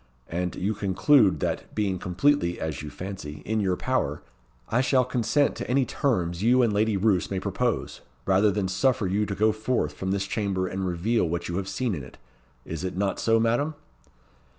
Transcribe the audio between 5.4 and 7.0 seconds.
to any terms you and Lady